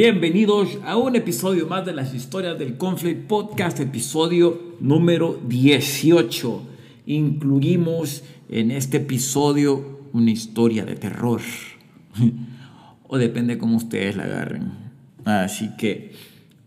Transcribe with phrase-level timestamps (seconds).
[0.00, 6.62] Bienvenidos a un episodio más de las historias del Conflict Podcast, episodio número 18.
[7.06, 11.40] Incluimos en este episodio una historia de terror.
[13.08, 14.70] o depende cómo ustedes la agarren.
[15.24, 16.12] Así que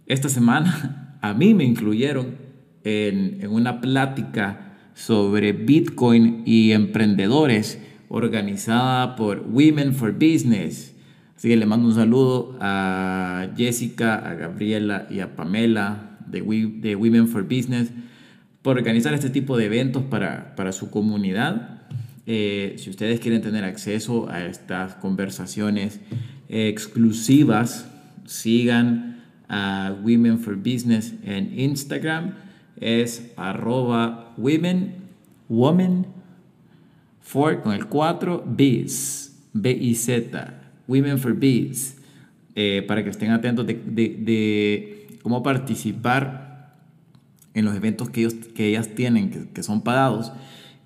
[0.07, 2.36] esta semana a mí me incluyeron
[2.84, 10.90] en, en una plática sobre Bitcoin y emprendedores organizada por Women for Business
[11.41, 16.43] Así que le mando un saludo a Jessica, a Gabriela y a Pamela de,
[16.95, 17.89] Women for Business
[18.61, 21.81] por organizar este tipo de eventos para, para su comunidad.
[22.27, 26.00] Eh, si ustedes quieren tener acceso a estas conversaciones
[26.47, 27.89] exclusivas,
[28.28, 32.36] sigan a Women for Business en Instagram.
[32.80, 34.94] Es arroba women,
[35.50, 36.05] woman,
[37.20, 40.61] for con el 4, biz, B-I-Z
[40.92, 41.95] Women for Bees,
[42.53, 46.75] eh, para que estén atentos de, cómo participar
[47.53, 50.33] en los eventos que, ellos, que ellas tienen, que, son pagados.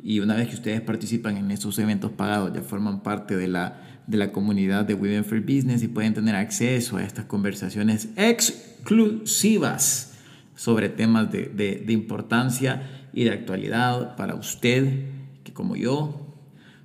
[0.04, 3.82] Y una vez que ustedes participan en esos eventos pagados, ya forman parte de la,
[4.06, 10.20] de la comunidad de Women for Business y pueden tener acceso a estas conversaciones exclusivas
[10.56, 15.08] sobre temas de, de importancia y de actualidad para usted,
[15.44, 16.36] que como yo,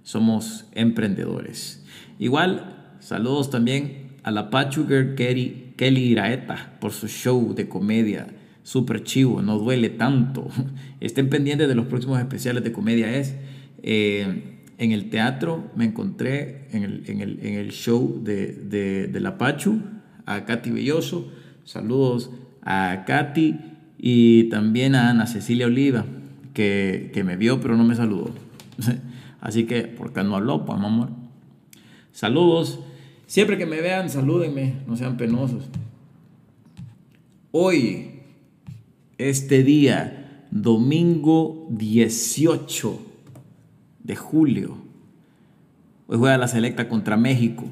[0.02, 1.84] somos emprendedores.
[2.18, 8.26] Igual Saludos también a la Pachuger Kelly, Kelly Iraeta por su show de comedia.
[8.62, 10.48] Súper chivo, no duele tanto.
[11.00, 13.16] Estén pendientes de los próximos especiales de comedia.
[13.16, 13.34] Es
[13.82, 19.08] eh, en el teatro, me encontré en el, en el, en el show de, de,
[19.08, 19.80] de, la Pachu,
[20.26, 21.32] a Katy Belloso.
[21.64, 22.30] Saludos
[22.62, 23.56] a Katy
[23.98, 26.04] y también a Ana Cecilia Oliva,
[26.52, 28.30] que, que me vio pero no me saludó.
[29.40, 31.08] Así que, ¿por qué no habló, pues, amor?
[32.12, 32.80] Saludos.
[33.30, 35.62] Siempre que me vean, salúdenme, no sean penosos.
[37.52, 38.22] Hoy,
[39.18, 43.00] este día, domingo 18
[44.02, 44.78] de julio,
[46.08, 47.66] hoy juega la selecta contra México.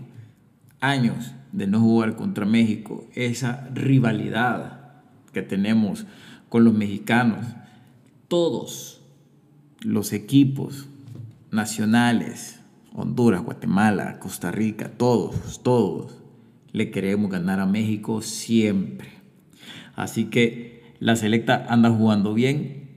[0.79, 3.09] Años de no jugar contra México.
[3.17, 4.93] Esa rivalidad
[5.33, 6.07] que tenemos
[6.49, 7.45] con los mexicanos.
[8.29, 9.01] Todos
[9.81, 10.87] los equipos
[11.51, 12.58] nacionales
[12.99, 16.19] Honduras, Guatemala, Costa Rica, todos, todos
[16.73, 19.09] le queremos ganar a México siempre.
[19.95, 22.89] Así que la selecta anda jugando bien.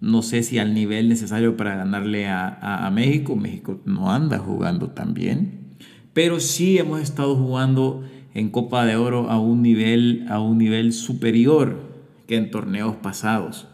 [0.00, 3.36] No sé si al nivel necesario para ganarle a, México.
[3.36, 5.76] México no anda jugando tan bien.
[6.12, 8.04] Pero sí hemos estado jugando
[8.34, 11.80] en Copa de Oro a un nivel, a un nivel superior
[12.26, 13.66] que en torneos pasados.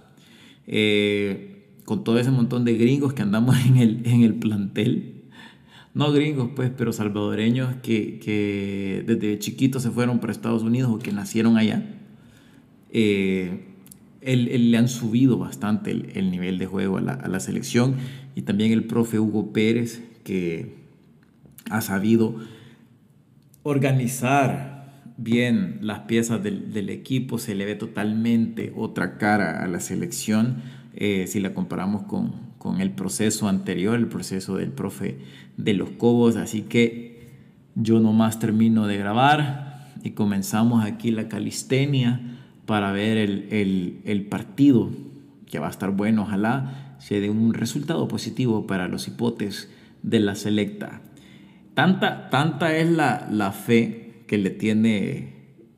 [0.66, 5.13] Eh, con todo ese montón de gringos que andamos en el, en el plantel,
[5.94, 11.12] no gringos, pues, pero salvadoreños que, desde chiquitos se fueron para Estados Unidos o que
[11.12, 11.86] nacieron allá,
[12.90, 13.60] eh,
[14.20, 17.94] le han subido bastante el, nivel de juego a la, selección.
[18.34, 20.74] Y también el profe Hugo Pérez, que
[21.70, 22.34] ha sabido
[23.62, 30.56] organizar bien las piezas del, equipo, se le ve totalmente otra cara a la selección
[30.96, 32.32] eh, si la comparamos con,
[32.64, 35.18] con el proceso anterior, el proceso del profe
[35.58, 36.36] de los Cobos.
[36.36, 37.28] Así que
[37.74, 42.22] yo nomás termino de grabar y comenzamos aquí la calistenia
[42.64, 44.88] para ver el, partido,
[45.44, 49.70] que va a estar bueno, ojalá se dé un resultado positivo para los hipotes
[50.02, 51.02] de la selecta.
[51.74, 55.34] Tanta, tanta es la, la fe que le tiene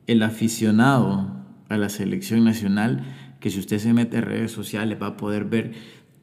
[0.07, 3.03] el aficionado a la selección nacional
[3.39, 5.73] que si usted se mete en redes sociales va a poder ver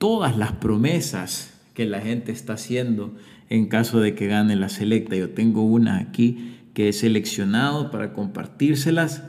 [0.04, 3.16] todas las promesas que la gente está haciendo
[3.48, 5.16] en caso de que gane la selecta.
[5.16, 9.22] Yo tengo una aquí que he seleccionado para compartírselas.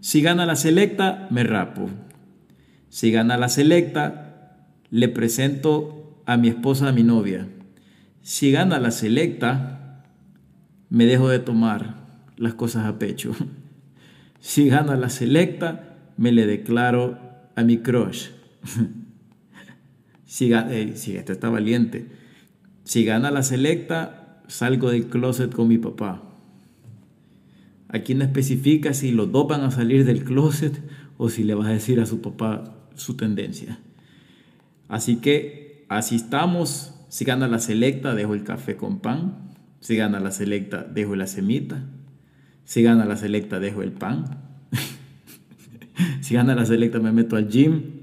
[0.00, 1.88] Si gana la selecta, me rapo.
[2.88, 7.46] Si gana la selecta, le presento a mi esposa, a mi novia.
[8.22, 10.02] Si gana la selecta,
[10.90, 11.94] me dejo de tomar
[12.36, 13.36] las cosas a pecho.
[14.40, 17.16] Si gana la selecta, me le declaro
[17.54, 18.30] a mi crush.
[20.32, 22.06] Si, este está valiente.
[22.84, 26.22] Si gana la selecta, salgo del closet con mi papá.
[27.88, 30.80] Aquí no especifica si los dos van a salir del closet
[31.18, 33.78] o si le vas a decir a su papá su tendencia.
[34.88, 36.94] Así que así estamos.
[37.10, 39.50] Si gana la selecta, dejo el café con pan.
[39.80, 41.84] Si gana la selecta, dejo la semita.
[42.64, 44.38] Si gana la selecta, dejo el pan.
[46.22, 48.01] si gana la selecta, me meto al gym.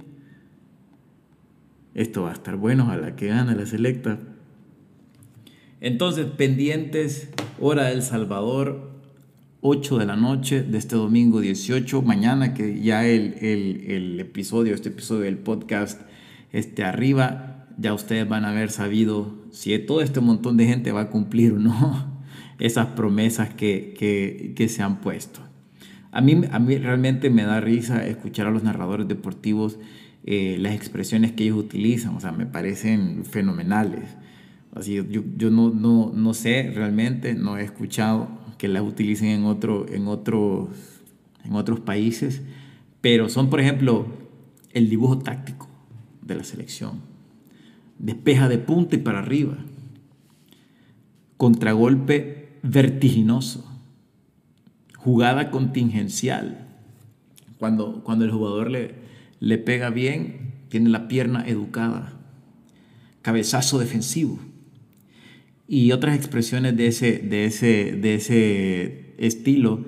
[2.00, 4.19] Esto va a estar bueno, a la que gana la selecta.
[5.81, 7.30] Entonces, pendientes,
[7.60, 8.90] hora del Salvador,
[9.60, 12.01] 8 de la noche de este domingo 18.
[12.01, 16.00] Mañana que ya el, el, episodio, este episodio del podcast
[16.54, 21.01] esté arriba, ya ustedes van a haber sabido si todo este montón de gente va
[21.01, 22.22] a cumplir o no
[22.60, 25.42] esas promesas que, que, que se han puesto.
[26.13, 29.78] A mí, a mí realmente me da risa escuchar a los narradores deportivos
[30.25, 34.10] eh, las expresiones que ellos utilizan, o sea, me parecen fenomenales.
[34.74, 39.45] Así, yo, yo no, no, no sé realmente, no he escuchado que las utilicen en,
[39.45, 40.69] otro, en, otros,
[41.44, 42.42] en otros países,
[43.01, 44.06] pero son, por ejemplo,
[44.74, 45.68] el dibujo táctico
[46.22, 47.00] de la selección.
[47.98, 49.57] Despeja de punta y para arriba.
[51.38, 53.65] Contragolpe vertiginoso.
[54.98, 56.68] Jugada contingencial.
[57.57, 58.95] Cuando, cuando el jugador le,
[59.39, 62.13] le pega bien, tiene la pierna educada.
[63.21, 64.39] Cabezazo defensivo.
[65.68, 69.86] Y otras expresiones de ese, de ese, de ese estilo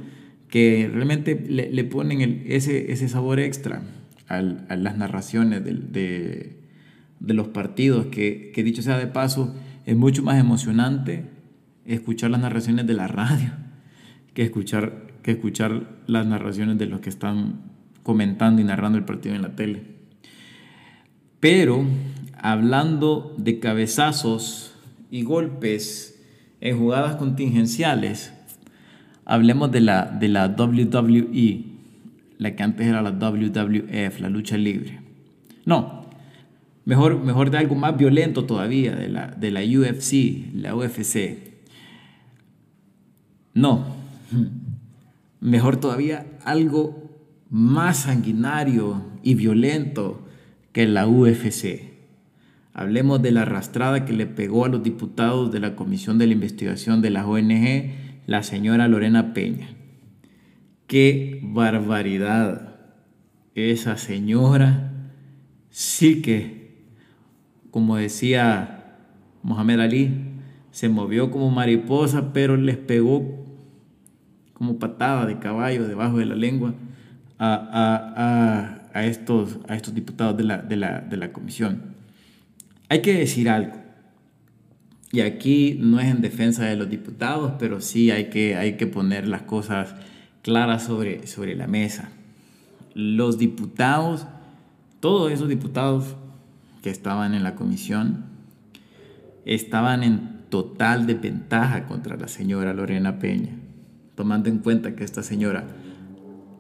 [0.48, 3.84] que realmente le, ponen ese, ese sabor extra
[4.28, 6.58] a las narraciones de,
[7.20, 9.56] los partidos, que, que, dicho sea de paso,
[9.86, 11.26] es mucho más emocionante
[11.86, 13.52] escuchar las narraciones de la radio
[14.34, 17.62] que escuchar, que escuchar las narraciones de los que están
[18.04, 19.84] comentando y narrando el partido en la tele.
[21.40, 21.84] Pero
[22.38, 24.76] hablando de cabezazos
[25.10, 26.20] y golpes
[26.60, 28.34] en jugadas contingenciales,
[29.26, 31.66] hablemos de la, de la WWE,
[32.38, 35.00] la que antes era la WWF, la lucha libre.
[35.66, 36.06] No,
[36.86, 41.38] mejor, mejor de algo más violento todavía, de la, de la UFC, la UFC.
[43.54, 43.86] No,
[45.40, 47.01] mejor todavía algo
[47.52, 50.26] más sanguinario y violento
[50.72, 51.92] que la UFC.
[52.74, 56.34] Hablemos de la arrastrada que le pegó a los diputados de la Comisión de la
[56.34, 57.92] Investigación de la ONG,
[58.26, 59.68] la señora Lorena Peña.
[60.88, 62.80] ¡Qué barbaridad!
[63.54, 64.94] Esa señora
[65.70, 66.86] sí que,
[67.70, 68.96] como decía
[69.44, 70.12] Mohamed Ali,
[70.72, 73.46] se movió como mariposa, pero les pegó
[74.54, 76.76] como patada de caballo debajo de la lengua
[77.44, 80.44] a, estos, a estos diputados de
[80.78, 81.82] la, comisión.
[82.90, 83.74] Hay que decir algo.
[85.12, 88.88] Y aquí no es en defensa de los diputados, pero sí hay que, hay que
[88.88, 89.94] poner las cosas
[90.42, 92.10] claras sobre, sobre la mesa.
[92.94, 94.26] Los diputados,
[95.00, 96.16] todos esos diputados
[96.82, 98.26] que estaban en la comisión,
[99.46, 103.56] estaban en total desventaja contra la señora Lorena Peña,
[104.16, 105.66] tomando en cuenta que esta señora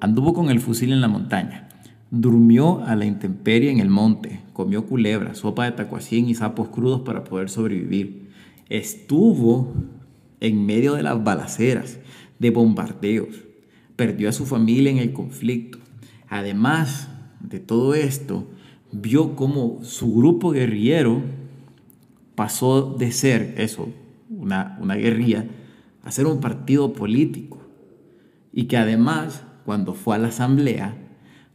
[0.01, 1.69] Anduvo con el fusil en la montaña.
[2.09, 4.41] Durmió a la intemperie en el monte.
[4.51, 8.31] Comió culebra, sopa de tacuacín y sapos crudos para poder sobrevivir.
[8.67, 9.71] Estuvo
[10.39, 11.99] en medio de las balaceras,
[12.39, 13.43] de bombardeos.
[13.95, 15.77] Perdió a su familia en el conflicto.
[16.27, 17.07] Además
[17.39, 18.47] de todo esto,
[18.91, 21.21] vio cómo su grupo guerrillero
[22.33, 23.87] pasó de ser eso,
[24.31, 25.45] una, una guerrilla,
[26.03, 27.59] a ser un partido político.
[28.51, 30.95] Y que además cuando fue a la asamblea,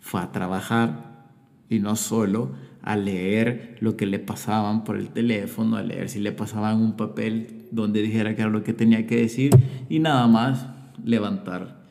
[0.01, 1.27] fue a trabajar
[1.69, 6.21] y no solo a leer lo que le pasaban por el teléfono, a leer si
[6.21, 9.51] le pasaban un papel donde dijera que era lo que tenía que decir
[9.89, 10.69] y nada más
[11.05, 11.85] levantar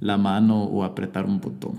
[0.00, 1.78] la mano o apretar un botón.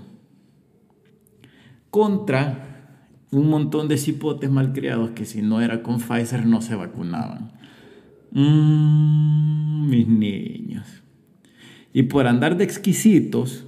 [1.90, 2.96] Contra
[3.30, 7.52] un montón de cipotes malcriados que si no era con Pfizer no se vacunaban.
[8.30, 10.86] Mm, mis niños.
[11.92, 13.66] Y por andar de exquisitos,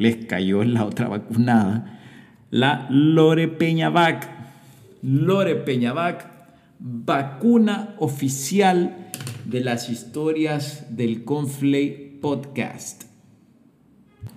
[0.00, 2.00] les cayó la otra vacunada,
[2.50, 4.28] la Lore Peñavac.
[5.02, 6.26] Lore Peñavac,
[6.78, 9.10] vacuna oficial
[9.44, 13.04] de las historias del Conflay Podcast.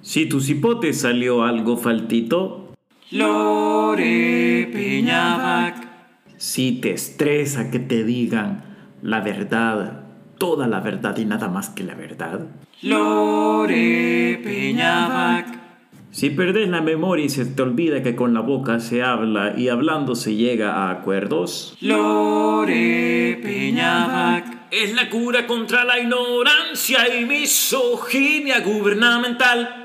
[0.02, 2.74] Si tu cipote salió algo faltito,
[3.12, 5.88] Lore Peñavac.
[6.36, 8.66] Si te estresa que te digan
[9.02, 10.03] la verdad,
[10.38, 12.42] toda la verdad y nada más que la verdad,
[12.82, 15.64] Lore Peñavac.
[16.12, 19.70] Si perdes la memoria y se te olvida que con la boca se habla y
[19.70, 21.76] hablando se llega a acuerdos.
[21.82, 24.46] Lore Peñavac.
[24.70, 29.83] Es la cura contra la ignorancia y misoginia gubernamental.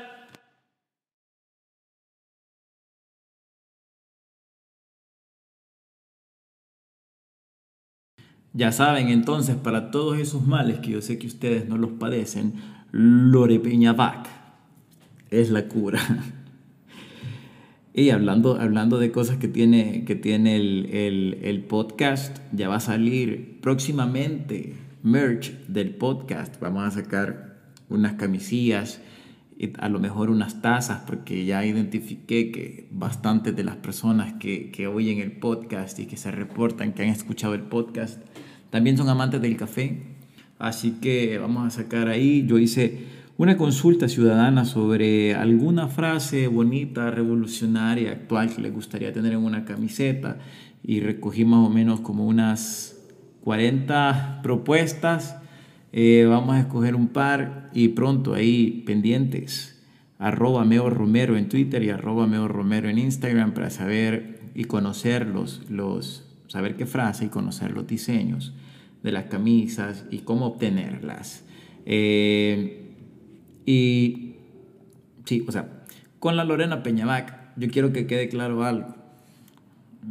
[8.58, 12.54] Ya saben entonces, para todos esos males que yo sé que ustedes no los padecen,
[12.90, 14.26] Lore Peñavac
[15.30, 16.00] es la cura.
[17.94, 23.58] Y hablando, hablando de cosas que tiene, que tiene el, podcast, ya va a salir
[23.60, 26.60] próximamente merch del podcast.
[26.60, 29.00] Vamos a sacar unas camisillas,
[29.78, 34.86] a lo mejor unas tazas, porque ya identifiqué que bastantes de las personas que, que
[34.86, 38.22] oyen el podcast y que se reportan que han escuchado el podcast
[38.70, 40.02] también son amantes del café.
[40.58, 43.06] Así que vamos a sacar ahí, yo hice
[43.36, 49.64] una consulta ciudadana sobre alguna frase bonita, revolucionaria, actual que le gustaría tener en una
[49.64, 50.38] camiseta
[50.82, 52.96] y recogí más o menos como unas
[53.44, 55.36] 40 propuestas.
[55.92, 59.84] Eh, vamos a escoger un par y pronto ahí pendientes.
[60.18, 65.28] Arroba Meo Romero en Twitter y arroba Meo Romero en Instagram para saber y conocer
[65.28, 68.54] los, los, saber qué frase y conocer los diseños
[69.02, 71.44] de las camisas y cómo obtenerlas.
[71.86, 72.86] Eh,
[73.64, 74.36] y
[75.24, 75.84] sí, o sea,
[76.18, 78.96] con la Lorena Peñavac, yo quiero que quede claro algo.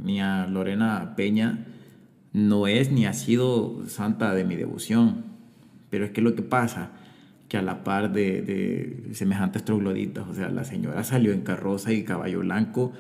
[0.04, 1.66] Ni a Lorena Peña
[2.34, 5.26] no es ni ha sido santa de mi devoción.
[5.90, 6.92] Pero es que lo que pasa,
[7.48, 11.94] que a la par de, de semejantes trogloditas, o sea, la señora salió en carroza
[11.94, 12.94] y caballo blanco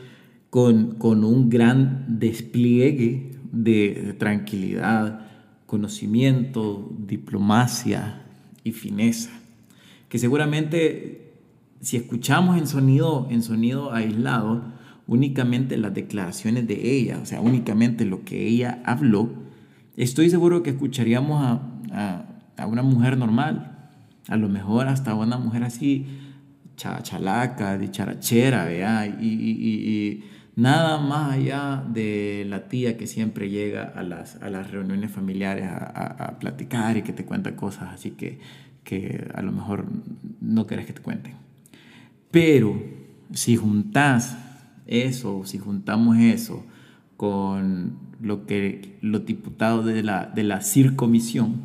[0.49, 5.27] con, con un gran despliegue de tranquilidad,
[5.65, 8.23] conocimiento, diplomacia
[8.63, 9.31] y fineza
[10.09, 11.33] que seguramente
[11.81, 14.63] si escuchamos en sonido, en sonido aislado,
[15.05, 19.29] únicamente las declaraciones de ella, o sea, únicamente lo que ella habló,
[19.95, 22.25] estoy seguro que escucharíamos a,
[22.57, 23.89] a, una mujer normal,
[24.27, 26.05] a lo mejor hasta una mujer así,
[26.75, 29.07] chalaca, dicharachera, ¿vea?
[29.07, 30.23] Y, y, y,
[30.57, 35.65] nada más allá de la tía que siempre llega a las, a las reuniones familiares
[35.65, 38.39] a, a platicar y que te cuenta cosas así que
[38.87, 39.85] que a lo mejor
[40.39, 41.33] no querés que te cuenten.
[42.31, 42.81] Pero
[43.33, 44.37] si juntás
[44.85, 46.63] eso, si juntamos eso
[47.17, 51.63] con lo que los diputados de la, de la circomisión,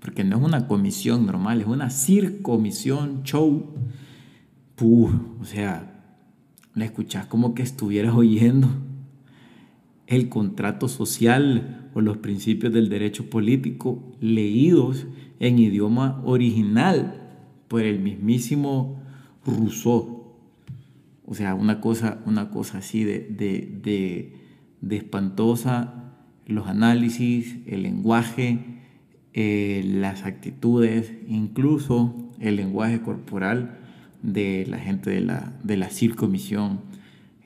[0.00, 3.74] porque no es una comisión normal, es una circomisión show,
[4.80, 5.95] o sea,
[6.76, 8.68] la escuchás como que estuvieras oyendo
[10.06, 15.06] el contrato social o los principios del derecho político leídos
[15.40, 17.22] en idioma original
[17.66, 19.02] por el mismísimo
[19.44, 20.34] Rousseau.
[21.24, 24.34] O sea, una cosa, una cosa así de, de,
[24.80, 26.12] de, espantosa,
[26.46, 28.58] los análisis, el lenguaje,
[29.32, 33.85] eh, las actitudes, incluso el lenguaje corporal
[34.22, 36.80] de la gente de la, de la circomisión.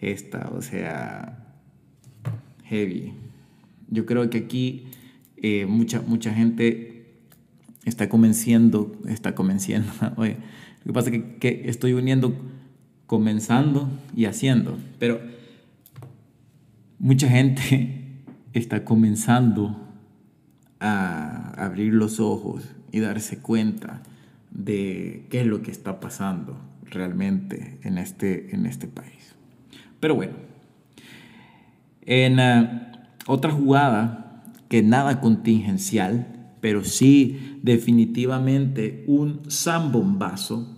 [0.00, 1.46] Esta, o sea,
[2.64, 3.12] heavy.
[3.88, 4.86] Yo creo que aquí
[5.36, 7.06] eh, mucha, mucha gente
[7.84, 9.90] está convenciendo, está convenciendo.
[10.16, 10.36] Oye,
[10.84, 12.34] lo que pasa es que, estoy uniendo
[13.06, 15.20] comenzando y haciendo, pero
[16.98, 18.22] mucha gente
[18.52, 19.76] está comenzando
[20.78, 24.02] a abrir los ojos y darse cuenta
[24.50, 29.35] de qué es lo que está pasando realmente en este, en este país.
[30.00, 30.35] Pero bueno,
[32.02, 32.92] en eh,
[33.26, 40.76] otra jugada que nada contingencial, pero sí definitivamente un zambombazo.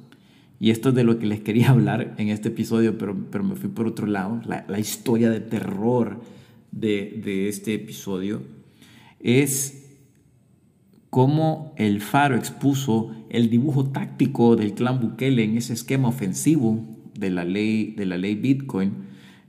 [0.59, 3.57] Y esto es de lo que les quería hablar en este episodio, pero, pero me
[3.57, 4.41] fui por otro lado.
[4.47, 6.21] La, la historia de terror
[6.71, 8.43] de, de este episodio
[9.21, 9.83] es
[11.11, 16.85] cómo el Faro expuso el dibujo táctico del clan Bukele en ese esquema ofensivo
[17.19, 18.93] de la ley, de la ley Bitcoin,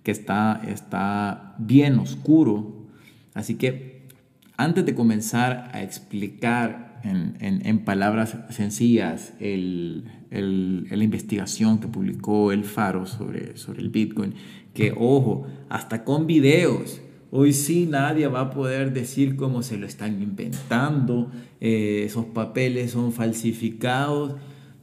[0.04, 2.88] que está, está bien oscuro.
[3.34, 4.08] Así que
[4.56, 13.58] antes de comenzar a explicar en, palabras sencillas la investigación que publicó el Faro sobre,
[13.58, 14.34] sobre el Bitcoin,
[14.74, 17.02] que ojo, hasta con videos,
[17.36, 22.92] hoy sí nadie va a poder decir cómo se lo están inventando, eh, esos papeles
[22.92, 24.36] son falsificados.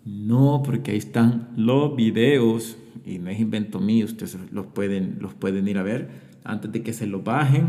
[0.05, 2.77] No, porque ahí están los videos
[3.07, 6.09] y no es invento mío, ustedes los pueden, los pueden ir a ver
[6.43, 7.69] antes de que se lo bajen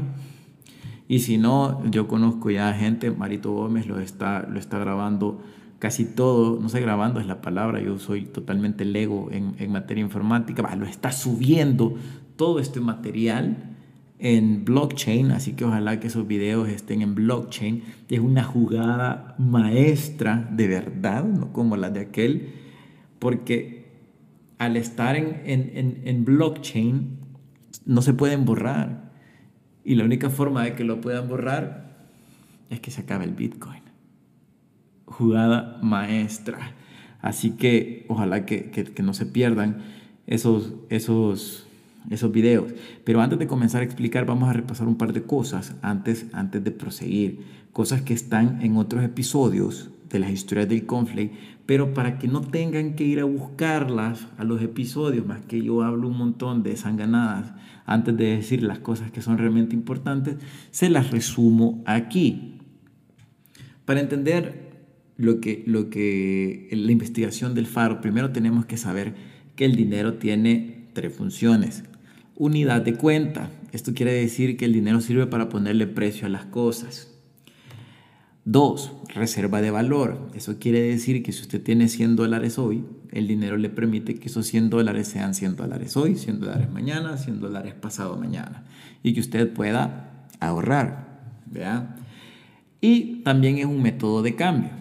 [1.07, 5.41] y si no, yo conozco ya gente, Marito Gómez lo está, lo está grabando
[5.77, 10.01] casi todo, no sé grabando es la palabra, yo soy totalmente lego en, en materia
[10.01, 11.95] informática, lo está subiendo
[12.37, 13.70] todo este material
[14.21, 17.83] en blockchain, así que ojalá que esos videos estén en blockchain.
[18.09, 22.49] Es una jugada maestra de verdad, no como la de aquel,
[23.19, 23.91] porque
[24.59, 27.19] al estar en, en, en blockchain
[27.85, 29.11] no se pueden borrar.
[29.83, 31.91] Y la única forma de que lo puedan borrar
[32.69, 33.81] es que se acabe el Bitcoin.
[35.05, 36.75] Jugada maestra.
[37.21, 39.83] Así que ojalá que, que, no se pierdan
[40.25, 41.67] esos, esos,
[42.09, 42.73] esos videos.
[43.03, 46.63] Pero antes de comenzar a explicar, vamos a repasar un par de cosas antes, antes
[46.63, 47.39] de proseguir.
[47.73, 51.33] Cosas que están en otros episodios de las historias del conflict,
[51.65, 55.83] pero para que no tengan que ir a buscarlas a los episodios, más que yo
[55.83, 57.53] hablo un montón de sanganadas
[57.85, 60.35] antes de decir las cosas que son realmente importantes,
[60.71, 62.57] se las resumo aquí.
[63.85, 64.71] Para entender
[65.17, 69.13] lo que, lo que la investigación del faro, primero tenemos que saber
[69.55, 71.83] que el dinero tiene tres funciones.
[72.41, 73.51] Unidad de cuenta.
[73.71, 77.13] Esto quiere decir que el dinero sirve para ponerle precio a las cosas.
[78.45, 80.27] Dos, reserva de valor.
[80.33, 84.27] Eso quiere decir que si usted tiene 100 dólares hoy, el dinero le permite que
[84.27, 88.63] esos 100 dólares sean 100 dólares hoy, 100 dólares mañana, 100 dólares pasado mañana.
[89.03, 91.21] Y que usted pueda ahorrar.
[92.81, 94.71] Y también es un método de cambio.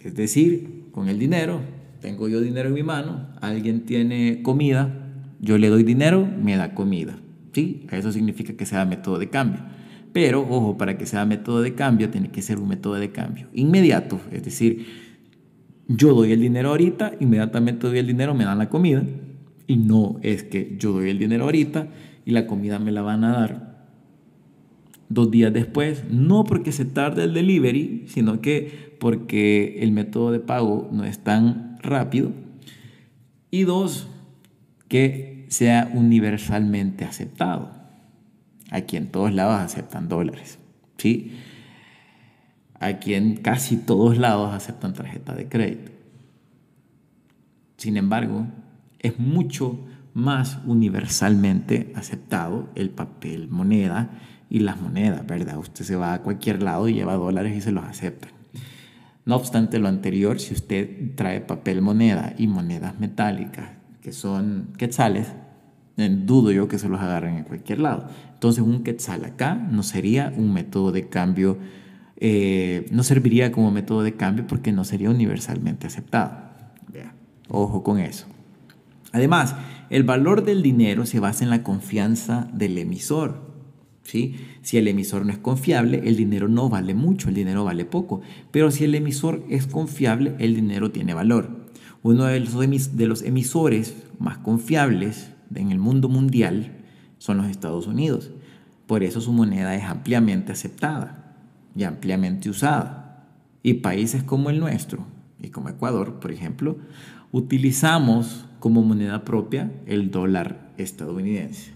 [0.00, 1.60] Es decir, con el dinero,
[2.00, 5.03] tengo yo dinero en mi mano, alguien tiene comida,
[5.40, 7.16] yo le doy dinero, me da comida.
[7.52, 7.86] ¿Sí?
[7.90, 9.60] Eso significa que sea método de cambio.
[10.12, 13.48] Pero, ojo, para que sea método de cambio, tiene que ser un método de cambio
[13.52, 14.20] inmediato.
[14.30, 14.86] Es decir,
[15.88, 19.02] yo doy el dinero ahorita, inmediatamente doy el dinero, me dan la comida.
[19.66, 21.88] Y no es que yo doy el dinero ahorita
[22.24, 23.86] y la comida me la van a dar
[25.08, 26.04] dos días después.
[26.10, 31.18] No porque se tarde el delivery, sino que porque el método de pago no es
[31.18, 32.30] tan rápido.
[33.50, 34.08] Y dos,
[34.88, 37.70] que sea universalmente aceptado.
[38.70, 40.58] Aquí en todos lados aceptan dólares,
[40.98, 41.38] ¿sí?
[42.80, 45.92] Aquí en casi todos lados aceptan tarjeta de crédito.
[47.76, 48.46] Sin embargo,
[48.98, 54.10] es mucho más universalmente aceptado el papel moneda
[54.48, 55.58] y las monedas, ¿verdad?
[55.58, 58.30] Usted se va a cualquier lado y lleva dólares y se los aceptan.
[59.24, 63.70] No obstante lo anterior, si usted trae papel moneda y monedas metálicas,
[64.04, 65.28] que son quetzales,
[65.96, 68.06] dudo yo que se los agarren en cualquier lado.
[68.34, 71.56] Entonces un quetzal acá no sería un método de cambio,
[72.18, 76.44] eh, no serviría como método de cambio porque no sería universalmente aceptado.
[77.48, 78.26] Ojo con eso.
[79.12, 79.54] Además,
[79.90, 83.40] el valor del dinero se basa en la confianza del emisor.
[84.02, 84.34] ¿sí?
[84.60, 88.20] Si el emisor no es confiable, el dinero no vale mucho, el dinero vale poco.
[88.50, 91.63] Pero si el emisor es confiable, el dinero tiene valor.
[92.04, 96.76] Uno de los emisores más confiables en el mundo mundial
[97.16, 98.30] son los Estados Unidos.
[98.86, 101.34] Por eso su moneda es ampliamente aceptada
[101.74, 103.26] y ampliamente usada.
[103.62, 105.06] Y países como el nuestro
[105.40, 106.76] y como Ecuador, por ejemplo,
[107.32, 111.72] utilizamos como moneda propia el dólar estadounidense.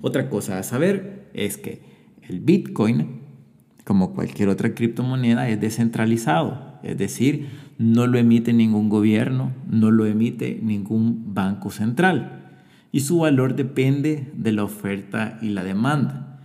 [0.00, 1.82] Otra cosa a saber es que
[2.22, 3.20] el Bitcoin,
[3.84, 10.04] como cualquier otra criptomoneda, es descentralizado, es decir, no lo emite ningún gobierno, no lo
[10.04, 12.58] emite ningún banco central
[12.92, 16.42] y su valor depende de la oferta y la demanda,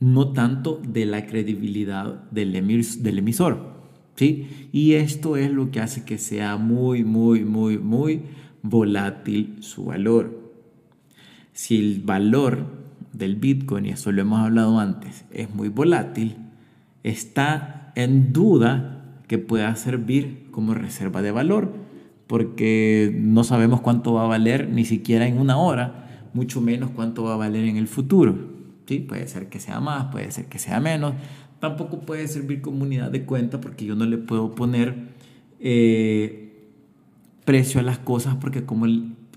[0.00, 3.72] no tanto de la credibilidad del, emisor.
[4.16, 4.68] ¿sí?
[4.72, 8.22] Y esto es lo que hace que sea muy, muy, muy, muy
[8.62, 10.52] volátil su valor.
[11.52, 12.66] Si el valor
[13.12, 16.34] del Bitcoin, y eso lo hemos hablado antes, es muy volátil,
[17.04, 18.93] está en duda
[19.26, 21.72] que pueda servir como reserva de valor
[22.26, 27.24] porque no sabemos cuánto va a valer ni siquiera en una hora, mucho menos cuánto
[27.24, 28.54] va a valer en el futuro.
[28.86, 29.00] ¿Sí?
[29.00, 31.14] Puede ser que sea más, puede ser que sea menos.
[31.60, 34.94] Tampoco puede servir como unidad de cuenta porque yo no le puedo poner
[35.60, 36.68] eh,
[37.44, 38.86] precio a las cosas porque como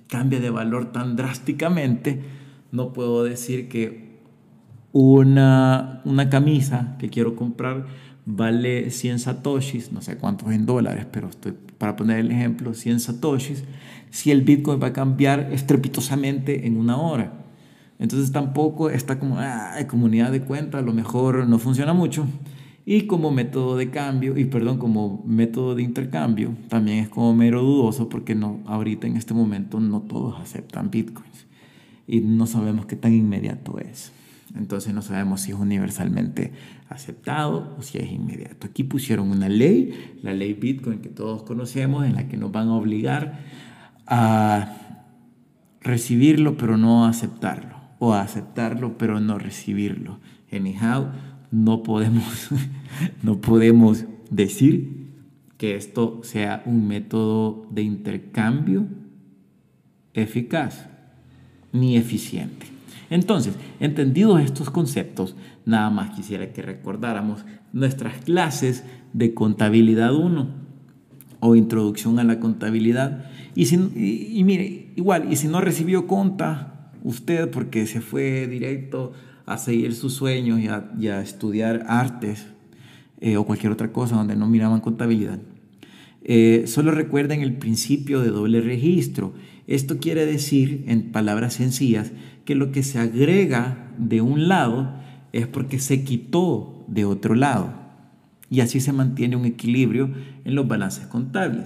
[0.08, 2.22] cambia de valor tan drásticamente,
[2.72, 4.08] no puedo decir que
[4.92, 7.86] una, una camisa que quiero comprar
[8.30, 13.00] vale 100 satoshis, no sé cuántos en dólares, pero estoy para poner el ejemplo, 100
[13.00, 13.64] satoshis,
[14.12, 17.46] si el Bitcoin va a cambiar estrepitosamente en una hora.
[18.00, 22.28] Entonces tampoco está como ah, comunidad de cuenta, a lo mejor no funciona mucho.
[22.86, 27.62] Y como método de cambio, y perdón, como método de intercambio, también es como mero
[27.62, 31.48] dudoso porque no, ahorita en este momento no todos aceptan bitcoins.
[32.08, 34.12] Y no sabemos qué tan inmediato es.
[34.56, 36.54] Entonces no sabemos si es universalmente
[36.90, 38.68] aceptado o si es inmediato.
[38.68, 42.70] Aquí pusieron una ley, la ley Bitcoin que todos conocemos, en la que nos van
[42.70, 43.40] a obligar
[44.06, 44.78] a
[45.82, 50.20] recibirlo pero no aceptarlo, o a aceptarlo pero no recibirlo.
[50.52, 51.08] Anyhow,
[51.52, 52.50] no podemos,
[53.24, 55.08] no podemos decir
[55.58, 58.88] que esto sea un método de intercambio
[60.14, 60.88] eficaz
[61.74, 62.77] ni eficiente.
[63.10, 70.48] Entonces, entendidos estos conceptos, nada más quisiera que recordáramos nuestras clases de contabilidad 1
[71.40, 73.26] o introducción a la contabilidad.
[73.56, 79.14] Y, y, mire, igual, y si no recibió conta usted porque se fue directo
[79.46, 82.48] a seguir sus sueños y a, estudiar artes
[83.22, 85.40] eh, o cualquier otra cosa donde no miraban contabilidad,
[86.30, 89.32] Eh, solo recuerden el principio de doble registro.
[89.68, 92.14] Esto quiere decir, en palabras sencillas,
[92.46, 94.94] que lo que se agrega de un lado
[95.34, 97.74] es porque se quitó de otro lado.
[98.50, 100.10] Y así se mantiene un equilibrio
[100.46, 101.66] en los balances contables.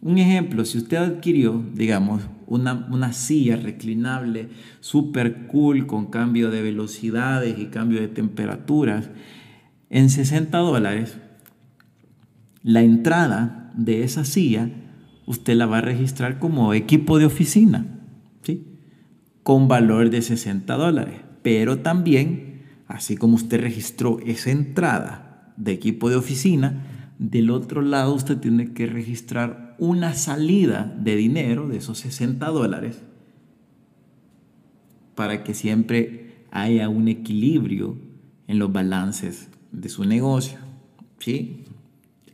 [0.00, 4.48] Un ejemplo, si usted adquirió, digamos, una, una silla reclinable
[4.80, 9.10] super cool con cambio de velocidades y cambio de temperaturas
[9.90, 11.18] en 60 dólares,
[12.62, 14.70] la entrada de esa silla
[15.30, 17.86] usted la va a registrar como equipo de oficina,
[18.42, 18.66] ¿sí?
[19.44, 21.20] con valor de 60 dólares.
[21.42, 28.12] Pero también, así como usted registró esa entrada de equipo de oficina, del otro lado
[28.12, 33.00] usted tiene que registrar una salida de dinero de esos 60 dólares
[35.14, 37.96] para que siempre haya un equilibrio
[38.48, 40.58] en los balances de su negocio.
[41.20, 41.66] ¿sí?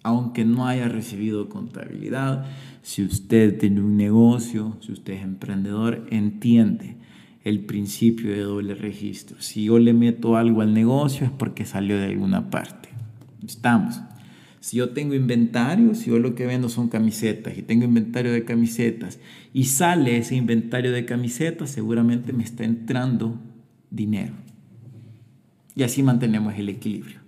[0.02, 2.46] Aunque no haya recibido contabilidad,
[2.86, 6.94] si usted tiene un negocio, si usted es emprendedor, entiende
[7.42, 9.42] el principio de doble registro.
[9.42, 12.90] Si yo le meto algo al negocio es porque salió de alguna parte.
[13.44, 14.00] Estamos.
[14.60, 18.44] Si yo tengo inventario, si yo lo que vendo son camisetas y tengo inventario de
[18.44, 19.18] camisetas
[19.52, 23.36] y sale ese inventario de camisetas, seguramente me está entrando
[23.90, 24.34] dinero.
[25.74, 27.18] Y así mantenemos el equilibrio.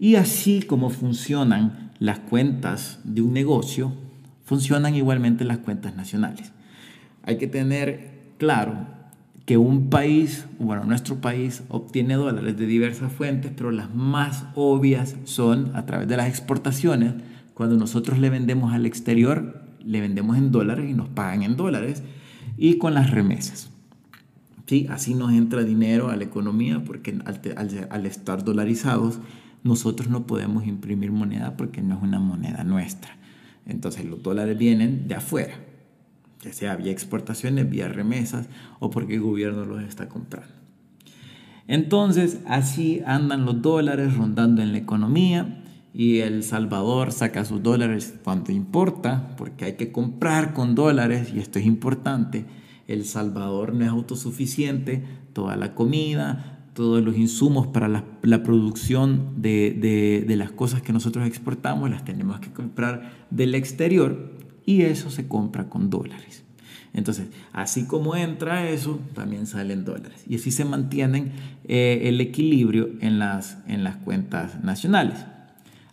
[0.00, 3.92] Y así como funcionan las cuentas de un negocio,
[4.44, 6.52] funcionan igualmente las cuentas nacionales.
[7.22, 8.86] Hay que tener claro
[9.46, 15.16] que un país, bueno, nuestro país obtiene dólares de diversas fuentes, pero las más obvias
[15.24, 17.14] son a través de las exportaciones.
[17.54, 22.02] Cuando nosotros le vendemos al exterior, le vendemos en dólares y nos pagan en dólares,
[22.56, 23.70] y con las remesas.
[24.66, 24.86] ¿Sí?
[24.90, 27.40] Así nos entra dinero a la economía porque al,
[27.90, 29.18] al estar dolarizados,
[29.64, 33.16] nosotros no podemos imprimir moneda porque no es una moneda nuestra.
[33.66, 35.54] Entonces los dólares vienen de afuera
[36.42, 38.48] ya sea vía exportaciones, vía remesas
[38.80, 40.52] o porque el gobierno los está comprando.
[41.68, 45.62] Entonces, así andan los dólares rondando en la economía
[45.94, 51.38] y El Salvador saca sus dólares cuando importa, porque hay que comprar con dólares y
[51.38, 52.46] esto es importante.
[52.88, 60.24] El Salvador no es autosuficiente, toda la comida, todos los insumos para la, producción de,
[60.26, 64.32] de, las cosas que nosotros exportamos las tenemos que comprar del exterior
[64.64, 66.44] y eso se compra con dólares.
[66.94, 70.24] Entonces, así como entra eso, también salen dólares.
[70.28, 71.32] Y así se mantienen
[71.64, 75.24] eh, el equilibrio en las, en las cuentas nacionales.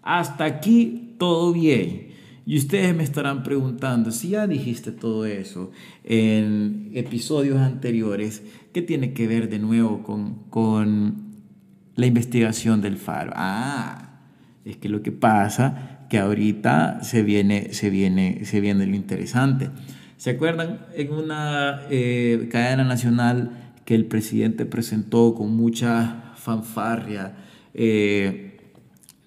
[0.01, 2.08] Hasta aquí todo bien.
[2.49, 5.69] Y ustedes me estarán preguntando, si ya dijiste todo eso
[6.03, 8.41] en episodios anteriores,
[8.73, 11.27] ¿qué tiene que ver de nuevo con, con
[11.93, 13.33] la investigación del faro?
[13.35, 14.21] Ah,
[14.65, 19.69] es que lo que pasa que ahorita se viene, se viene, se viene lo interesante.
[20.17, 27.35] ¿Se acuerdan en una eh, cadena nacional que el presidente presentó con mucha fanfarria
[27.75, 28.48] eh,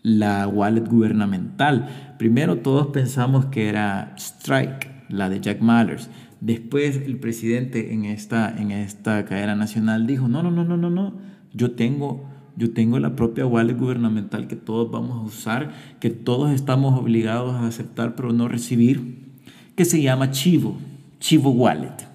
[0.02, 2.14] la wallet gubernamental?
[2.18, 6.10] Primero todos pensamos que era Strike, la de Jack Mallers.
[6.40, 10.90] Después el presidente en esta, en esta cadena nacional dijo, no, no, no, no, no,
[10.90, 11.14] no,
[11.52, 16.52] yo tengo yo tengo la propia wallet gubernamental que todos vamos a usar, que todos
[16.52, 19.32] estamos obligados a aceptar pero no recibir,
[19.74, 20.76] que se llama Chivo,
[21.18, 22.06] Chivo Wallet.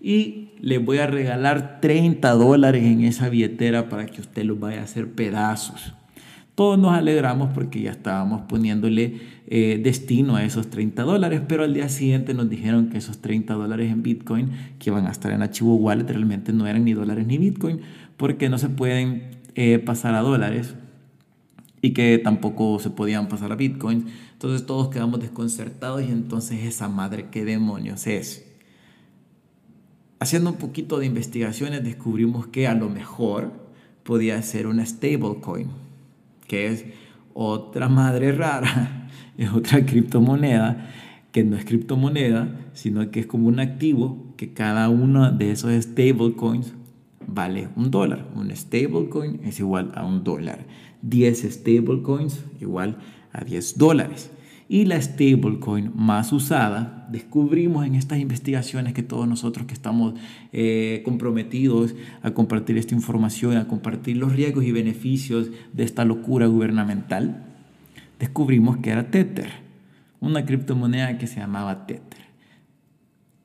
[0.00, 4.80] Y le voy a regalar 30 dólares en esa billetera para que usted los vaya
[4.80, 5.94] a hacer pedazos.
[6.54, 11.72] Todos nos alegramos porque ya estábamos poniéndole eh, destino a esos 30 dólares, pero al
[11.72, 15.42] día siguiente nos dijeron que esos 30 dólares en Bitcoin que iban a estar en
[15.42, 17.80] Archivo Wallet realmente no eran ni dólares ni Bitcoin
[18.18, 20.74] porque no se pueden eh, pasar a dólares
[21.80, 24.06] y que tampoco se podían pasar a Bitcoin.
[24.32, 28.46] Entonces todos quedamos desconcertados y entonces esa madre, ¿qué demonios es?
[30.20, 33.52] Haciendo un poquito de investigaciones descubrimos que a lo mejor
[34.04, 35.68] podía ser una stablecoin,
[36.52, 36.84] que es
[37.32, 40.90] otra madre rara, es otra criptomoneda,
[41.32, 45.72] que no es criptomoneda, sino que es como un activo que cada uno de esos
[45.82, 46.74] stablecoins
[47.26, 48.28] vale un dólar.
[48.34, 50.66] Un stablecoin es igual a un dólar.
[51.00, 52.98] 10 stablecoins igual
[53.32, 54.30] a 10 dólares.
[54.72, 60.14] Y la stablecoin más usada, descubrimos en estas investigaciones que todos nosotros que estamos
[60.50, 66.46] eh, comprometidos a compartir esta información, a compartir los riesgos y beneficios de esta locura
[66.46, 67.44] gubernamental,
[68.18, 69.50] descubrimos que era Tether,
[70.20, 72.22] una criptomoneda que se llamaba Tether.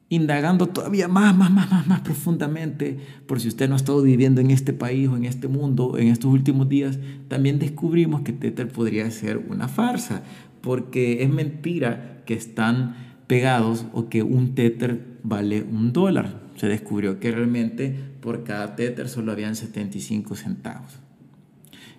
[0.09, 4.39] Indagando todavía más, más, más, más, más profundamente, por si usted no ha estado viviendo
[4.39, 8.69] en este país o en este mundo en estos últimos días, también descubrimos que Tether
[8.69, 10.23] podría ser una farsa,
[10.67, 16.41] porque es mentira que están pegados o que un tether vale un dólar.
[16.57, 20.99] Se descubrió que realmente por cada tether solo habían 75 centavos.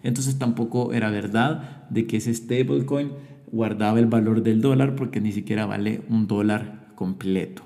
[0.03, 3.13] Entonces tampoco era verdad de que ese stablecoin
[3.51, 7.63] guardaba el valor del dólar porque ni siquiera vale un dólar completo.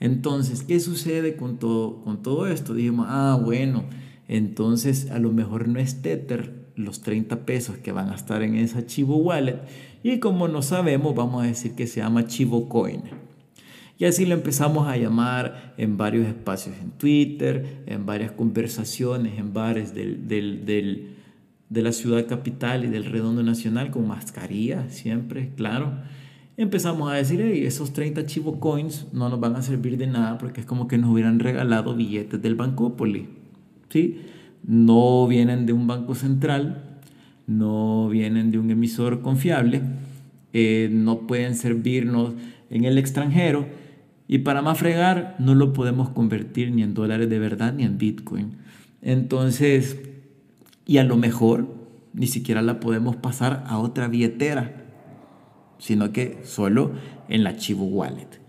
[0.00, 2.72] Entonces, ¿qué sucede con todo, con todo esto?
[2.72, 3.84] Dijimos, ah, bueno,
[4.26, 8.56] entonces a lo mejor no es Tether los 30 pesos que van a estar en
[8.56, 9.60] esa Chivo Wallet.
[10.04, 13.00] Y como no sabemos, vamos a decir que se llama Chivo Coin.
[13.96, 19.54] Y así lo empezamos a llamar en varios espacios en Twitter, en varias conversaciones, en
[19.54, 21.08] bares de
[21.70, 25.94] la ciudad capital y del Redondo Nacional con mascarilla, siempre, claro.
[26.58, 30.36] Empezamos a decir, hey, esos 30 Chivo Coins no nos van a servir de nada
[30.36, 33.28] porque es como que nos hubieran regalado billetes del Bancópoli.
[33.88, 34.20] ¿sí?
[34.64, 36.93] No vienen de un banco central,
[37.46, 39.82] no vienen de un emisor confiable,
[40.52, 42.34] eh, no pueden servirnos
[42.70, 43.66] en el extranjero
[44.26, 47.98] y para más fregar no lo podemos convertir ni en dólares de verdad ni en
[47.98, 48.56] Bitcoin.
[49.02, 49.98] Entonces,
[50.86, 51.66] y a lo mejor
[52.14, 54.84] ni siquiera la podemos pasar a otra billetera,
[55.78, 56.92] sino que solo
[57.28, 58.40] en la Chivo Wallet.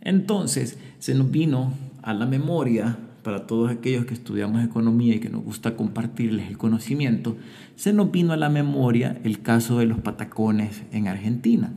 [0.00, 5.28] Entonces, se nos vino a la memoria para todos aquellos que estudiamos economía y que
[5.28, 7.36] nos gusta compartirles el conocimiento,
[7.76, 11.72] se nos vino a la memoria el caso de los patacones en Argentina.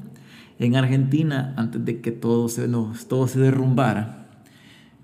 [0.59, 2.67] En Argentina, antes de que todo se,
[3.07, 4.27] todo se derrumbara,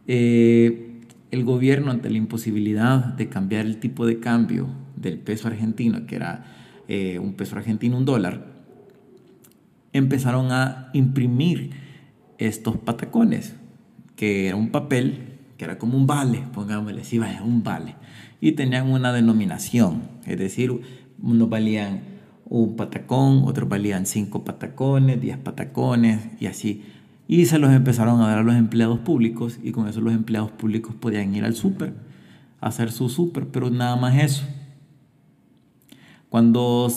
[0.08, 6.06] eh, el gobierno, ante la imposibilidad de cambiar el tipo de cambio del peso argentino,
[6.06, 6.45] que era
[6.88, 8.47] eh, un peso argentino, un dólar,
[9.93, 11.71] empezaron a imprimir
[12.38, 13.56] estos patacones,
[14.15, 17.95] que era un papel que era como un vale, pongámosle así, vaya, un vale.
[18.39, 20.72] Y tenían una denominación, es decir,
[21.22, 22.02] unos valían
[22.45, 26.86] un patacón, otros valían cinco patacones, diez patacones y así.
[27.28, 30.50] Y se los empezaron a dar a los empleados públicos y con eso los empleados
[30.52, 31.93] públicos podían ir al súper,
[32.62, 34.45] hacer su súper, pero nada más eso.
[36.30, 36.88] Cuando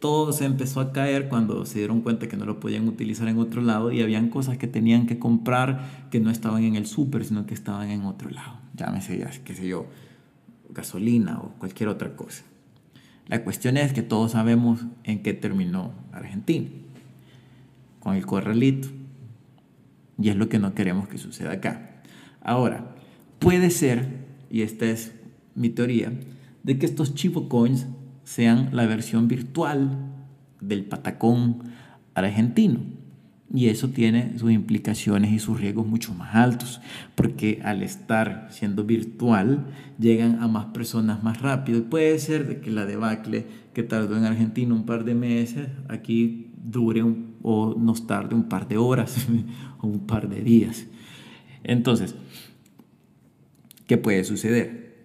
[0.00, 3.38] todo se empezó a caer cuando se dieron cuenta que no lo podían utilizar en
[3.38, 7.24] otro lado y habían cosas que tenían que comprar que no estaban en el súper,
[7.24, 8.58] sino que estaban en otro lado.
[8.74, 9.86] Llámese, qué sé yo,
[10.70, 12.44] gasolina o cualquier otra cosa.
[13.28, 16.68] La cuestión es que todos sabemos en qué terminó Argentina,
[18.00, 18.88] con el corralito.
[20.20, 22.02] Y es lo que no queremos que suceda acá.
[22.40, 22.96] Ahora,
[23.38, 25.12] puede ser, y esta es
[25.54, 26.12] mi teoría,
[26.62, 27.86] de que estos chivo coins
[28.28, 29.88] sean la versión virtual
[30.60, 31.62] del patacón
[32.12, 32.80] argentino.
[33.54, 36.82] Y eso tiene sus implicaciones y sus riesgos mucho más altos,
[37.14, 39.64] porque al estar siendo virtual
[39.98, 41.78] llegan a más personas más rápido.
[41.78, 45.68] Y puede ser de que la debacle que tardó en Argentina un par de meses,
[45.88, 47.02] aquí dure
[47.42, 49.26] o nos tarde un par de horas
[49.80, 50.86] o un par de días.
[51.64, 52.14] Entonces,
[53.86, 54.98] ¿qué puede suceder?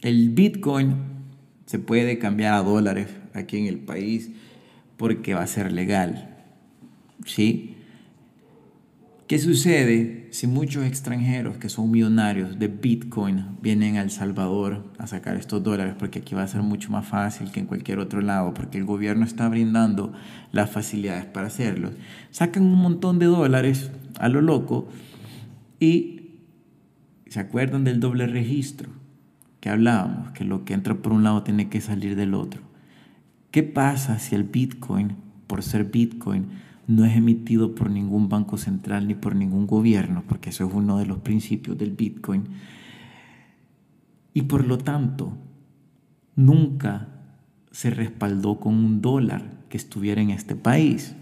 [0.00, 1.17] El Bitcoin
[1.68, 4.30] se puede cambiar a dólares aquí en el país
[4.96, 6.34] porque va a ser legal.
[7.26, 7.76] ¿Sí?
[9.26, 15.06] ¿Qué sucede si muchos extranjeros que son millonarios de Bitcoin vienen a El Salvador a
[15.06, 15.94] sacar estos dólares?
[15.98, 18.86] Porque aquí va a ser mucho más fácil que en cualquier otro lado, porque el
[18.86, 20.14] gobierno está brindando
[20.52, 21.90] las facilidades para hacerlo.
[22.30, 24.88] Sacan un montón de dólares a lo loco
[25.78, 26.30] y
[27.26, 28.97] se acuerdan del doble registro
[29.68, 32.62] hablábamos, que lo que entra por un lado tiene que salir del otro.
[33.50, 36.46] ¿Qué pasa si el Bitcoin, por ser Bitcoin,
[36.86, 40.24] no es emitido por ningún banco central ni por ningún gobierno?
[40.26, 42.44] Porque eso es uno de los principios del Bitcoin.
[44.34, 45.32] Y por lo tanto,
[46.36, 47.08] nunca
[47.70, 51.14] se respaldó con un dólar que estuviera en este país.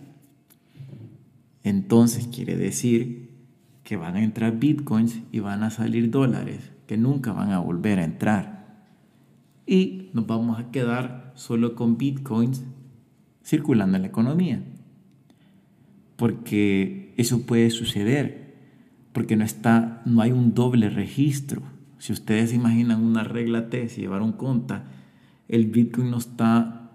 [1.63, 3.31] Entonces quiere decir
[3.83, 7.99] que van a entrar bitcoins y van a salir dólares que nunca van a volver
[7.99, 8.57] a entrar.
[9.67, 12.65] Y nos vamos a quedar solo con bitcoins
[13.45, 14.63] circulando en la economía.
[16.17, 18.55] Porque eso puede suceder,
[19.13, 21.63] porque no, está, no hay un doble registro.
[21.99, 24.85] Si ustedes imaginan una regla T, si llevaron cuenta,
[25.49, 26.91] el bitcoin no está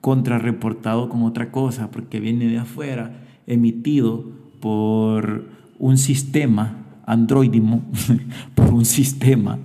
[0.00, 7.82] contrarreportado con otra cosa porque viene de afuera, emitido por un sistema androidismo
[8.54, 9.58] por un sistema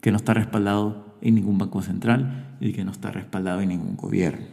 [0.00, 3.96] que no está respaldado en ningún banco central y que no está respaldado en ningún
[3.96, 4.46] gobierno.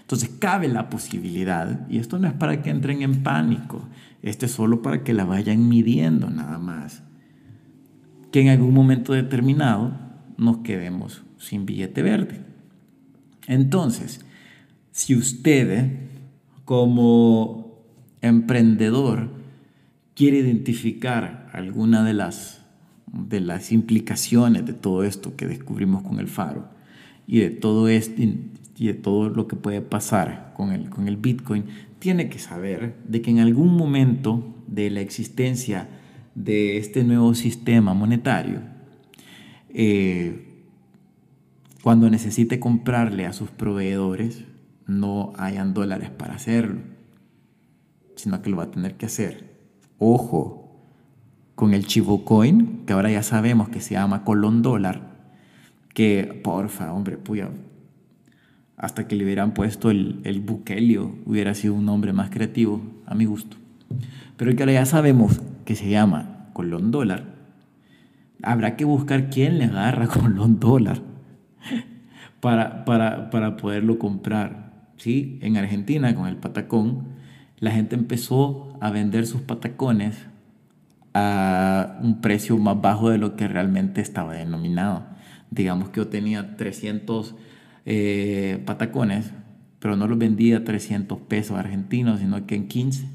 [0.00, 3.82] Entonces cabe la posibilidad, y esto no es para que entren en pánico,
[4.22, 7.02] esto es solo para que la vayan midiendo nada más,
[8.32, 9.92] que en algún momento determinado
[10.36, 12.40] nos quedemos sin billete verde.
[13.46, 14.24] Entonces,
[14.90, 16.08] si usted
[16.64, 17.84] como
[18.20, 19.35] emprendedor
[20.16, 22.62] quiere identificar alguna de las,
[23.06, 26.70] de las implicaciones de todo esto que descubrimos con el faro
[27.26, 28.22] y de todo esto
[28.78, 31.66] y de todo lo que puede pasar con el, con el Bitcoin,
[31.98, 35.88] tiene que saber de que en algún momento de la existencia
[36.34, 38.60] de este nuevo sistema monetario,
[39.68, 40.64] eh,
[41.82, 44.44] cuando necesite comprarle a sus proveedores,
[44.86, 46.80] no hayan dólares para hacerlo,
[48.14, 49.55] sino que lo va a tener que hacer.
[49.98, 50.66] Ojo,
[51.54, 55.00] con el Chivo Coin, que ahora ya sabemos que se llama Colón Dólar,
[55.94, 57.48] que porfa, hombre, puya,
[58.76, 63.14] hasta que le hubieran puesto el, el Bukelio, hubiera sido un nombre más creativo, a
[63.14, 63.56] mi gusto.
[64.36, 67.36] Pero que ahora ya sabemos que se llama Colón Dólar,
[68.42, 71.00] habrá que buscar quién le agarra Colón Dólar
[72.40, 74.90] para, para, para poderlo comprar.
[74.96, 75.38] ¿sí?
[75.42, 77.15] En Argentina, con el patacón,
[77.58, 80.16] la gente empezó a vender sus patacones
[81.14, 85.06] a un precio más bajo de lo que realmente estaba denominado.
[85.50, 87.34] Digamos que yo tenía 300
[87.86, 89.32] eh, patacones,
[89.78, 93.08] pero no los vendía a 300 pesos argentinos, sino que en 15,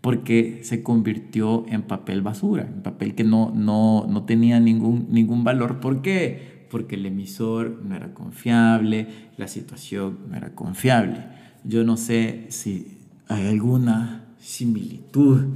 [0.00, 5.44] porque se convirtió en papel basura, en papel que no, no, no tenía ningún, ningún
[5.44, 5.80] valor.
[5.80, 6.54] ¿Por qué?
[6.74, 11.24] porque el emisor no era confiable, la situación no era confiable.
[11.62, 12.93] Yo no sé si
[13.28, 15.46] hay alguna similitud,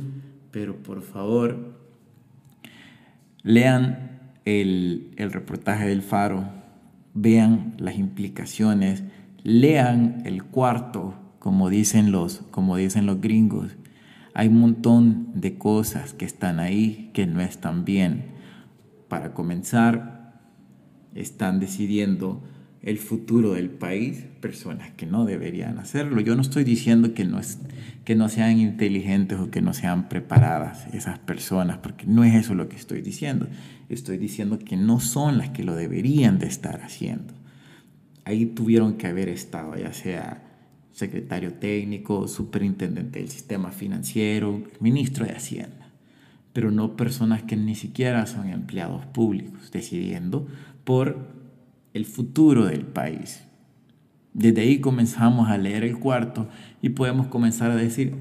[0.51, 1.77] pero por favor,
[3.43, 6.49] lean el, reportaje del Faro,
[7.15, 9.05] vean las implicaciones,
[9.43, 13.77] lean el cuarto, como dicen los, como dicen los gringos.
[14.35, 18.27] Hay un montón de cosas que están ahí que no están bien.
[19.09, 20.41] Para comenzar,
[21.15, 22.43] están decidiendo
[22.83, 26.21] el futuro del país, personas que no deberían hacerlo.
[26.21, 27.59] Yo no estoy diciendo que no, es,
[28.05, 32.55] que no sean inteligentes o que no sean preparadas esas personas, porque no es eso
[32.55, 33.49] lo que estoy diciendo.
[33.89, 37.35] Estoy diciendo que no son las que lo deberían de estar haciendo.
[38.25, 40.45] Ahí tuvieron que haber estado, ya sea
[40.93, 45.91] secretario técnico, superintendente del sistema financiero, ministro de Hacienda,
[46.53, 50.49] pero no personas que ni siquiera son empleados públicos, decidiendo
[50.83, 51.38] por
[51.99, 53.43] el futuro del país.
[54.33, 56.49] Desde ahí comenzamos a leer el cuarto
[56.81, 58.17] y podemos comenzar a decir,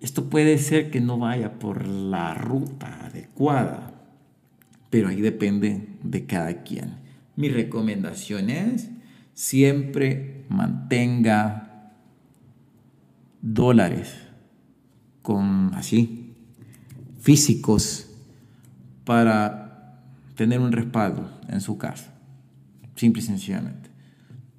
[0.00, 3.94] esto puede ser que no vaya por la ruta adecuada,
[4.90, 6.96] pero ahí depende de cada quien.
[7.34, 8.90] Mi recomendación es
[9.32, 11.92] siempre mantenga
[13.40, 14.14] dólares
[15.22, 16.34] con así
[17.20, 18.10] físicos
[19.04, 19.61] para
[20.34, 22.12] tener un respaldo en su casa.
[22.94, 23.90] Simple y sencillamente.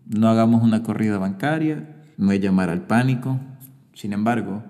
[0.08, 3.40] No hagamos una corrida bancaria, no es llamar al pánico.
[3.94, 4.64] Sin embargo,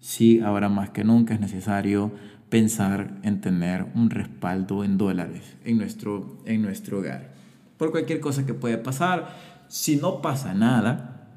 [0.00, 2.12] sí ahora más que nunca es necesario
[2.48, 7.32] pensar en tener un respaldo en dólares en nuestro, en nuestro hogar.
[7.76, 9.34] Por cualquier cosa que pueda pasar,
[9.68, 11.28] si no pasa nada,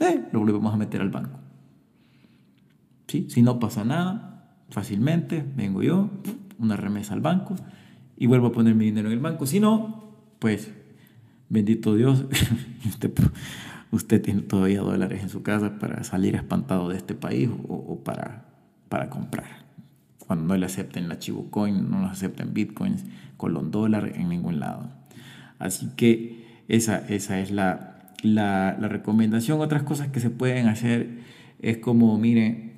[0.00, 1.38] eh, lo volvemos a meter al banco.
[3.06, 3.28] ¿Sí?
[3.30, 6.10] Si no pasa nada, fácilmente vengo yo,
[6.58, 7.54] una remesa al banco
[8.16, 9.46] y vuelvo a poner mi dinero en el banco.
[9.46, 10.72] Si no, pues
[11.48, 12.24] bendito Dios,
[13.90, 18.46] usted, tiene todavía dólares en su casa para salir espantado de este país o, para,
[18.88, 19.64] para comprar.
[20.26, 23.04] Cuando no le acepten la Chivo Coin, no le acepten Bitcoins,
[23.36, 24.90] Colón dólar en ningún lado.
[25.58, 29.60] Así que esa, esa es la, la recomendación.
[29.60, 31.18] Otras cosas que se pueden hacer
[31.60, 32.72] es como, mire,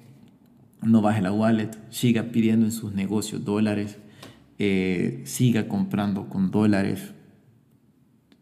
[0.83, 3.99] no baje la wallet, siga pidiendo en sus negocios dólares,
[4.59, 7.13] eh, siga comprando con dólares.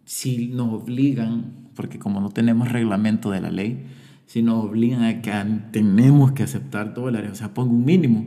[0.05, 3.85] Si nos obligan, porque como no tenemos reglamento de la ley,
[4.27, 5.33] si nos obligan a que
[5.71, 8.27] tenemos que aceptar dólares, o sea, pongo un mínimo.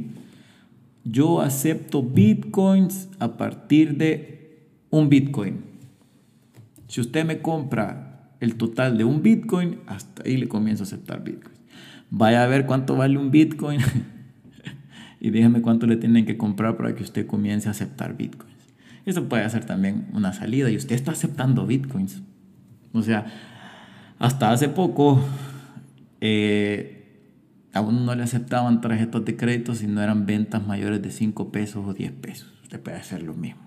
[1.04, 5.62] Yo acepto bitcoins a partir de un bitcoin.
[6.88, 11.24] Si usted me compra el total de un bitcoin, hasta ahí le comienzo a aceptar
[11.24, 11.58] bitcoins.
[12.10, 13.80] Vaya a ver cuánto vale un bitcoin
[15.20, 18.56] y dígame cuánto le tienen que comprar para que usted comience a aceptar bitcoins.
[19.06, 22.22] Eso puede ser también una salida y usted está aceptando bitcoins.
[22.94, 23.26] O sea,
[24.20, 25.22] hasta hace poco
[26.22, 26.98] eh,
[27.74, 31.86] aún no le aceptaban tarjetas de crédito si no eran ventas mayores de 5 pesos
[31.88, 32.54] o 10 pesos.
[32.64, 33.62] Usted puede hacer lo mismo.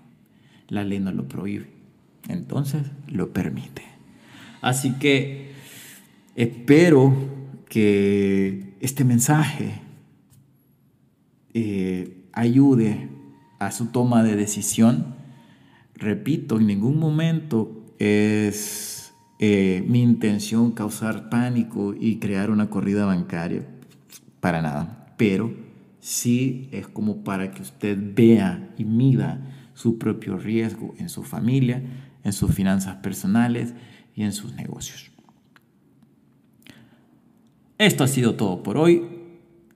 [0.67, 1.67] La ley no lo prohíbe.
[2.27, 3.83] Entonces lo permite.
[4.61, 5.53] Así que
[6.35, 7.13] espero
[7.67, 9.81] que este mensaje
[11.53, 13.09] eh, ayude
[13.59, 15.15] a su toma de decisión.
[15.95, 23.67] Repito, en ningún momento es eh, mi intención causar pánico y crear una corrida bancaria,
[24.39, 25.53] para nada, pero
[25.99, 29.39] sí es como para que usted vea y mida
[29.73, 31.81] su propio riesgo en su familia,
[32.23, 33.73] en sus finanzas personales
[34.15, 35.11] y en sus negocios.
[37.77, 39.20] Esto ha sido todo por hoy.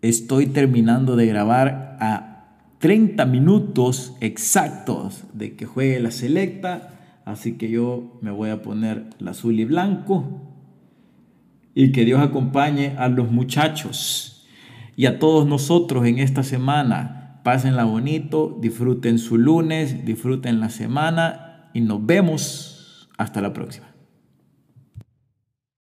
[0.07, 2.47] Estoy terminando de grabar a
[2.79, 6.95] 30 minutos exactos de que juegue la selecta
[7.25, 10.41] Así que yo me voy a poner el azul y blanco.
[11.73, 14.45] Y que Dios acompañe a los muchachos
[14.95, 17.41] y a todos nosotros en esta semana.
[17.43, 23.94] Pásenla bonito, disfruten su lunes, disfruten la semana y nos vemos hasta la próxima.